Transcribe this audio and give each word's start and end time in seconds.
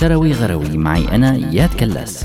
شروي 0.00 0.32
غروي 0.32 0.76
معي 0.76 1.08
أنا 1.08 1.34
إياد 1.34 1.74
كلاس. 1.80 2.24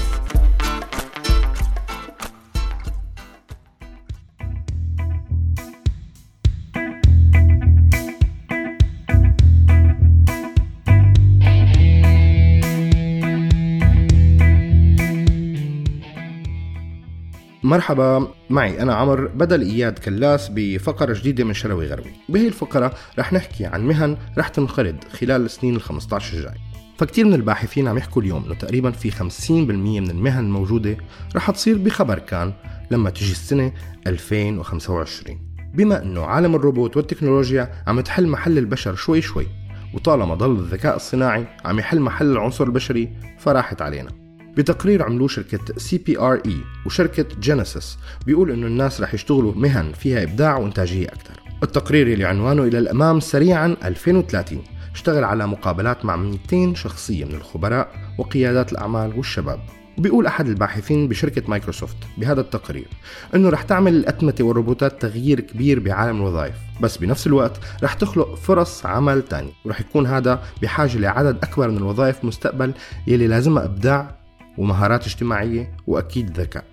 مرحبا. 17.72 18.28
معي 18.50 18.82
أنا 18.82 18.94
عمر 18.94 19.28
بدل 19.28 19.62
إياد 19.62 20.00
كلاس 20.00 20.52
بفقرة 20.56 21.14
جديدة 21.14 21.44
من 21.44 21.54
شروي 21.54 21.88
غروي 21.88 22.12
بهي 22.30 22.48
الفقرة 22.48 22.94
رح 23.20 23.34
نحكي 23.34 23.66
عن 23.66 23.88
مهن 23.88 24.18
رح 24.38 24.48
تنقرض 24.48 24.96
خلال 25.12 25.46
السنين 25.46 25.76
ال 25.76 25.82
15 25.82 26.38
الجاي. 26.38 26.58
فكتير 26.98 27.26
من 27.26 27.34
الباحثين 27.34 27.88
عم 27.88 27.98
يحكوا 27.98 28.22
اليوم 28.22 28.44
إنه 28.45 28.54
تقريبا 28.54 28.92
في 28.92 29.12
50% 29.12 29.52
من 29.52 30.09
المهن 30.09 30.45
الموجودة 30.45 30.98
رح 31.36 31.52
تصير 31.52 31.78
بخبر 31.78 32.20
كان 32.20 32.54
لما 32.92 33.09
تجي 33.09 33.31
السنة 33.31 33.72
2025 34.08 35.40
بما 35.73 36.03
إنه 36.03 36.26
عالم 36.26 36.56
الروبوت 36.56 36.98
والتكنولوجيا 36.98 37.72
عم 37.88 38.02
تحل 38.02 38.28
محل 38.28 38.58
البشر 38.58 38.95
شوي 38.95 39.22
شوي 39.22 39.48
وطالما 39.94 40.36
ضل 40.36 40.52
الذكاء 40.52 40.95
الصناعي 40.95 41.48
عم 41.66 41.80
يحل 41.80 42.00
محل 42.00 42.31
العنصر 42.31 42.64
البشري 42.64 43.09
فراحت 43.40 43.81
علينا. 43.81 44.20
بتقرير 44.58 45.04
عملوه 45.04 45.28
شركة 45.28 45.60
CBRE 45.77 46.58
وشركة 46.86 47.26
Genesis 47.40 47.98
بيقول 48.26 48.52
إنه 48.52 48.68
الناس 48.68 49.02
رح 49.02 49.14
يشتغلوا 49.14 49.54
مهن 49.55 49.92
فيها 49.92 50.23
إبداع 50.23 50.58
وإنتاجية 50.58 51.08
أكثر. 51.08 51.40
التقرير 51.64 52.08
اللي 52.08 52.26
عنوانه 52.26 52.64
إلى 52.64 52.78
الأمام 52.78 53.20
سريعا 53.20 53.78
2030 53.84 54.64
اشتغل 54.94 55.23
على 55.23 55.48
مقابلات 55.48 56.06
مع 56.06 56.16
200 56.16 56.73
شخصية 56.76 57.26
من 57.26 57.36
الخبراء 57.36 57.92
وقيادات 58.17 58.72
الأعمال 58.72 59.17
والشباب. 59.17 59.59
بيقول 59.98 60.25
أحد 60.28 60.48
الباحثين 60.48 61.08
بشركة 61.08 61.42
مايكروسوفت 61.47 61.97
بهذا 62.18 62.42
التقرير 62.42 62.88
إنه 63.36 63.50
رح 63.50 63.62
تعمل 63.62 63.95
الأتمتة 63.95 64.44
والروبوتات 64.44 65.02
تغيير 65.02 65.40
كبير 65.40 65.80
بعالم 65.80 66.18
الوظائف 66.18 66.56
بس 66.81 66.97
بنفس 66.97 67.28
الوقت 67.28 67.59
رح 67.84 67.94
تخلق 67.94 68.36
فرص 68.36 68.86
عمل 68.86 69.22
تاني 69.22 69.53
ورح 69.66 69.81
يكون 69.81 70.08
هذا 70.08 70.44
بحاجة 70.62 70.97
لعدد 70.97 71.38
أكبر 71.44 71.70
من 71.70 71.78
الوظائف 71.78 72.25
مستقبل 72.25 72.73
يلي 73.08 73.28
لازمها 73.28 73.66
إبداع 73.66 74.20
ومهارات 74.57 75.05
اجتماعية 75.05 75.71
وأكيد 75.88 76.39
ذكاء. 76.39 76.66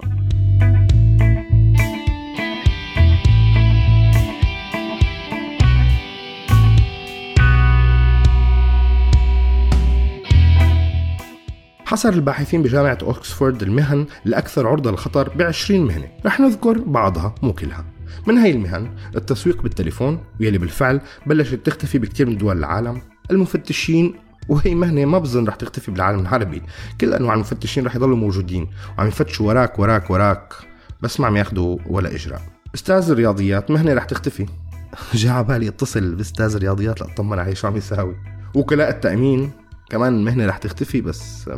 حصر 11.86 12.08
الباحثين 12.08 12.62
بجامعة 12.62 12.98
أوكسفورد 13.02 13.62
المهن 13.62 14.06
الأكثر 14.26 14.66
عرضة 14.66 14.90
للخطر 14.90 15.28
ب 15.28 15.42
20 15.42 15.86
مهنة. 15.86 16.08
رح 16.26 16.40
نذكر 16.40 16.78
بعضها 16.78 17.34
مو 17.42 17.52
كلها 17.52 17.84
من 18.26 18.38
هاي 18.38 18.50
المهن؟ 18.50 18.90
التسويق 19.16 19.62
بالتليفون 19.62 20.24
واللي 20.40 20.58
بالفعل 20.58 21.00
بلشت 21.26 21.54
تختفي 21.54 21.98
بكثير 21.98 22.26
من 22.26 22.36
دول 22.36 22.58
العالم. 22.58 23.02
المفتشين 23.30 24.14
وهي 24.48 24.74
مهنة 24.74 25.04
ما 25.04 25.18
بظن 25.18 25.46
رح 25.46 25.54
تختفي 25.54 25.90
بالعالم 25.90 26.20
العربي 26.20 26.62
كل 27.00 27.14
أنواع 27.14 27.34
المفتشين 27.34 27.86
رح 27.86 27.96
يضلوا 27.96 28.16
موجودين. 28.16 28.70
وعم 28.98 29.08
يفتشوا 29.08 29.46
وراك 29.46 29.78
وراك 29.78 30.10
وراك. 30.10 30.54
بس 31.00 31.20
ما 31.20 31.26
عم 31.26 31.36
ياخذوا 31.36 31.78
ولا 31.86 32.14
اجراء 32.14 32.42
أستاذ 32.74 33.10
الرياضيات 33.10 33.70
مهنة 33.70 33.94
رح 33.94 34.04
تختفي. 34.04 34.46
جاء 35.14 35.32
على 35.32 35.44
بالي 35.44 35.68
اتصل 35.68 36.14
بأستاذ 36.14 36.54
الرياضيات. 36.54 37.00
لاطمن 37.00 37.38
عليه 37.38 37.54
شو 37.54 37.66
عم 37.66 37.76
يساوي؟ 37.76 38.16
وكلاء 38.54 38.90
التأمين 38.90 39.50
كمان 39.90 40.24
مهنة 40.24 40.46
رح 40.46 40.58
تختفي 40.58 41.00
بس 41.00 41.50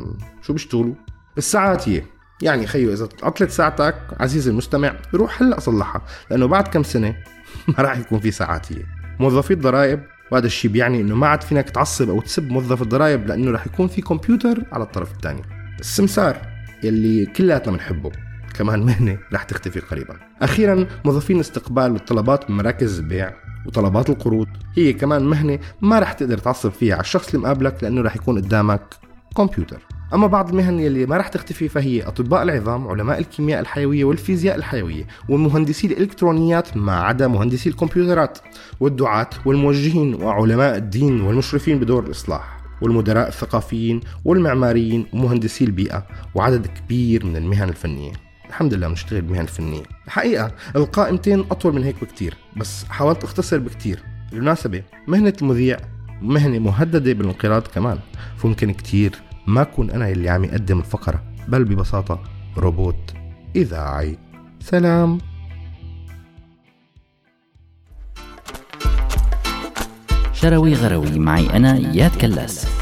شو 0.43 0.53
بيشتغلوا؟ 0.53 0.95
الساعاتيه 1.39 2.07
يعني 2.43 2.67
خيو 2.67 2.93
إذا 2.93 3.09
عطلت 3.23 3.51
ساعتك 3.51 3.97
عزيزي 4.21 4.51
المستمع 4.51 4.97
روح 5.15 5.43
هلأ 5.43 5.61
صلحها. 5.61 6.03
لأنه 6.31 6.47
بعد 6.47 6.69
كم 6.69 6.83
سنة 6.83 7.17
ما 7.69 7.75
راح 7.79 7.99
يكون 7.99 8.21
في 8.21 8.31
ساعاتيه 8.31 8.87
موظفي 9.21 9.53
الضرائب 9.53 10.01
وهذا 10.31 10.47
الشيء 10.47 10.71
بيعني 10.71 11.01
إنه 11.01 11.15
ما 11.15 11.27
عاد 11.27 11.43
فينك 11.43 11.71
تعصب 11.71 12.11
أو 12.11 12.21
تسب 12.21 12.51
موظف 12.51 12.83
الضرائب 12.83 13.27
لأنه 13.27 13.51
رح 13.51 13.67
يكون 13.67 13.89
في 13.89 14.03
كمبيوتر 14.03 14.65
على 14.73 14.85
الطرف 14.85 15.13
الثاني. 15.13 15.43
السمسار 15.81 16.37
يلي 16.85 17.27
كلياتنا 17.27 17.73
بنحبه 17.73 18.13
كمان 18.55 18.83
مهنة 18.83 19.19
رح 19.33 19.43
تختفي 19.43 19.81
قريبا. 19.81 20.17
أخيرا 20.43 20.87
موظفين 21.05 21.41
استقبال 21.41 21.97
الطلبات 21.97 22.51
من 22.51 22.57
مراكز 22.57 22.99
البيع 22.99 23.33
وطلبات 23.67 24.11
القروض 24.11 24.49
هي 24.77 24.93
كمان 24.93 25.25
مهنة 25.25 25.59
ما 25.81 25.99
رح 25.99 26.13
تقدر 26.13 26.39
تعصب 26.39 26.71
فيها 26.71 26.95
على 26.95 27.01
الشخص 27.01 27.27
اللي 27.29 27.39
مقابلك 27.39 27.83
لأنه 27.83 28.03
رح 28.03 28.17
يكون 28.17 28.37
قدامك 28.37 28.83
كمبيوتر. 29.37 29.83
أما 30.15 30.27
بعض 30.27 30.49
المهن 30.49 30.81
يلي 30.81 31.07
ما 31.07 31.17
رح 31.17 31.29
تختفي 31.29 31.69
فهي 31.69 32.03
أطباء 32.03 32.43
العظام 32.43 32.89
علماء 32.89 33.19
الكيمياء 33.19 33.61
الحيوية 33.61 34.05
والفيزياء 34.05 34.57
الحيوية 34.57 35.07
ومهندسي 35.29 35.87
الإلكترونيات 35.87 36.77
ما 36.77 37.01
عدا 37.01 37.29
مهندسي 37.29 37.69
الكمبيوترات 37.69 38.39
والدعاة 38.81 39.31
والموجهين 39.45 40.15
وعلماء 40.15 40.77
الدين 40.77 41.21
والمشرفين 41.21 41.79
بدور 41.79 42.05
الإصلاح 42.05 42.61
والمدراء 42.83 43.29
الثقافيين 43.29 44.01
والمعماريين 44.25 45.07
ومهندسي 45.13 45.65
البيئة 45.65 46.07
وعدد 46.35 46.67
كبير 46.67 47.27
من 47.27 47.37
المهن 47.37 47.69
الفنية. 47.69 48.13
الحمد 48.49 48.75
لله 48.75 48.89
بنشتغل 48.89 49.21
بمهن 49.21 49.47
فنية. 49.47 49.83
الحقيقة 50.07 50.53
القائمتين 50.77 51.41
أطول 51.41 51.75
من 51.75 51.85
هيك 51.85 51.97
بكتير 52.03 52.35
بس 52.57 52.85
حاولت 52.85 53.25
أختصر 53.25 53.59
بكتير. 53.59 54.03
بالمناسبة 54.33 54.83
مهنة 55.09 55.33
المذيع 55.43 55.79
مهنة 56.23 56.59
مهددة 56.59 57.13
بالانقراض 57.13 57.63
كمان 57.63 57.99
فممكن 58.37 58.73
كتير 58.73 59.13
ما 59.47 59.63
أكون 59.63 59.91
أنا 59.91 60.09
اللي 60.09 60.29
عم 60.29 60.45
يقدم 60.45 60.79
الفقرة 60.79 61.23
بل 61.49 61.65
ببساطة 61.65 62.23
روبوت 62.57 63.15
إذاعي. 63.57 64.19
سلام. 64.61 65.19
شروي 70.33 70.75
غروي 70.75 71.19
معي 71.19 71.57
أنا 71.57 71.77
إياد 71.77 72.17
كلاس. 72.17 72.80